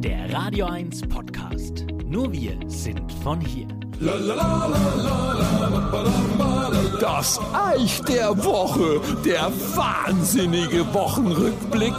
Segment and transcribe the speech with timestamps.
[0.00, 1.84] Der Radio 1 Podcast.
[2.06, 3.66] Nur wir sind von hier.
[7.00, 11.94] Das Eich der Woche, der wahnsinnige Wochenrückblick.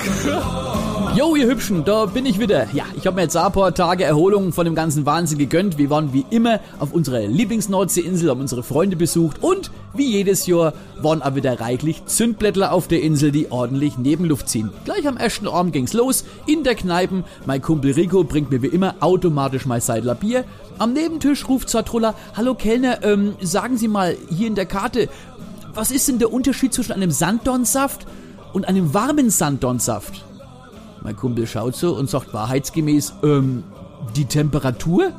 [1.14, 2.68] Jo, ihr Hübschen, da bin ich wieder.
[2.74, 5.78] Ja, ich habe mir jetzt ein paar Tage Erholung von dem ganzen Wahnsinn gegönnt.
[5.78, 10.74] Wir waren wie immer auf unserer Lieblingsnordseeinsel, haben unsere Freunde besucht und wie jedes Jahr
[11.02, 14.72] waren auch wieder reichlich Zündblättler auf der Insel, die ordentlich Nebenluft ziehen.
[14.86, 17.24] Gleich am ersten Abend ging's los, in der Kneipen.
[17.46, 20.46] Mein Kumpel Rico bringt mir wie immer automatisch mein Seidler Bier.
[20.78, 25.10] Am Nebentisch ruft Zartrulla, hallo Kellner, ähm, sagen Sie mal, hier in der Karte,
[25.74, 28.06] was ist denn der Unterschied zwischen einem Sanddornsaft
[28.54, 30.24] und einem warmen Sanddornsaft?
[31.02, 33.64] Mein Kumpel schaut so und sagt wahrheitsgemäß, ähm,
[34.16, 35.14] die Temperatur?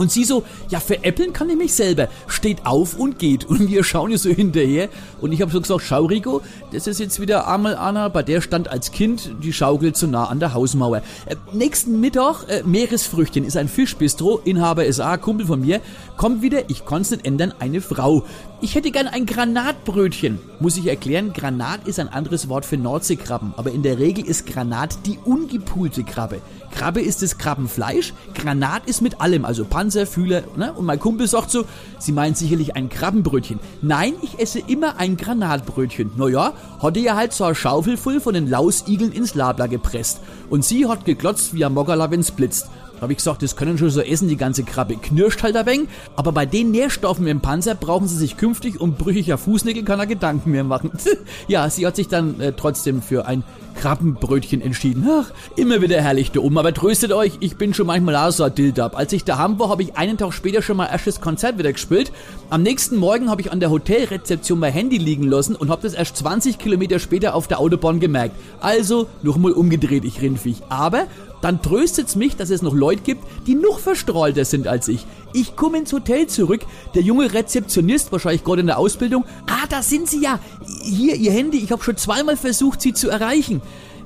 [0.00, 2.08] Und sie so, ja, veräppeln kann ich mich selber.
[2.26, 3.44] Steht auf und geht.
[3.44, 4.88] Und wir schauen ihr so hinterher.
[5.20, 6.40] Und ich habe so gesagt, schau Rico,
[6.72, 10.24] das ist jetzt wieder einmal Anna, bei der stand als Kind die Schaukel zu nah
[10.24, 11.02] an der Hausmauer.
[11.26, 15.82] Äh, nächsten Mittag, äh, Meeresfrüchtchen ist ein Fischbistro, Inhaber ist A, Kumpel von mir,
[16.16, 18.24] kommt wieder, ich kann's nicht ändern, eine Frau.
[18.62, 20.38] Ich hätte gern ein Granatbrötchen.
[20.60, 24.46] Muss ich erklären, Granat ist ein anderes Wort für Nordseekrabben, aber in der Regel ist
[24.46, 26.40] Granat die ungepulte Krabbe.
[26.70, 30.72] Krabbe ist das Krabbenfleisch, Granat ist mit allem, also Panzer, Fühler, ne?
[30.72, 31.64] Und mein Kumpel sagt so,
[31.98, 33.60] sie meint sicherlich ein Krabbenbrötchen.
[33.82, 36.12] Nein, ich esse immer ein Granatbrötchen.
[36.16, 40.20] Naja, hatte ja halt so eine Schaufel voll von den Lausigeln ins Labla gepresst.
[40.48, 42.68] Und sie hat geglotzt wie ein Moggerla, wenn's blitzt.
[43.00, 44.96] Habe ich gesagt, das können schon so essen, die ganze Krabbe.
[44.96, 48.94] Knirscht halt ein wenig, aber bei den Nährstoffen im Panzer brauchen sie sich künftig um
[48.94, 50.90] brüchiger Fußnägel keiner Gedanken mehr machen.
[51.48, 53.42] ja, sie hat sich dann äh, trotzdem für ein
[53.74, 55.08] Krabbenbrötchen entschieden.
[55.08, 56.58] Ach, immer wieder herrlich da oben.
[56.58, 58.96] Aber tröstet euch, ich bin schon manchmal auch so ein Dildab.
[58.96, 62.12] Als ich daheim war, habe ich einen Tag später schon mal erstes Konzert wieder gespielt.
[62.50, 65.94] Am nächsten Morgen habe ich an der Hotelrezeption mein Handy liegen lassen und habe das
[65.94, 68.34] erst 20 Kilometer später auf der Autobahn gemerkt.
[68.60, 70.62] Also, nochmal umgedreht, ich Rindviech.
[70.68, 71.06] Aber
[71.40, 75.06] dann tröstet's mich, dass es noch Leute gibt, die noch verstrahlter sind als ich.
[75.32, 76.62] Ich komme ins Hotel zurück,
[76.94, 80.38] der junge Rezeptionist, wahrscheinlich gerade in der Ausbildung, ah, da sind Sie ja.
[80.82, 83.62] Hier, Ihr Handy, ich habe schon zweimal versucht, Sie zu erreichen.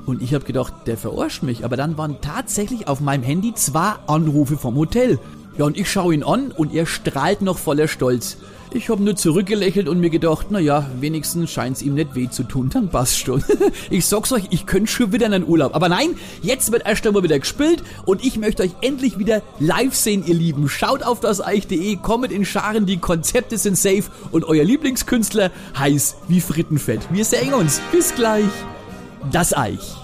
[0.06, 3.94] Und ich habe gedacht, der verarscht mich, aber dann waren tatsächlich auf meinem Handy zwei
[4.06, 5.18] Anrufe vom Hotel.
[5.56, 8.36] Ja, und ich schaue ihn an und er strahlt noch voller Stolz.
[8.74, 12.70] Ich habe nur zurückgelächelt und mir gedacht, naja, wenigstens scheint's ihm nicht weh zu tun,
[12.70, 13.42] dann passt schon.
[13.90, 15.76] ich sag's euch, ich könnte schon wieder in den Urlaub.
[15.76, 19.94] Aber nein, jetzt wird erst einmal wieder gespielt und ich möchte euch endlich wieder live
[19.94, 20.68] sehen, ihr Lieben.
[20.68, 26.16] Schaut auf das Eich.de, kommt in Scharen, die Konzepte sind safe und euer Lieblingskünstler heiß
[26.26, 27.00] wie Frittenfett.
[27.12, 27.80] Wir sehen uns.
[27.92, 28.44] Bis gleich.
[29.30, 30.03] Das Eich.